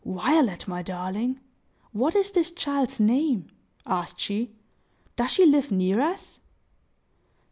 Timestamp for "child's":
2.49-2.99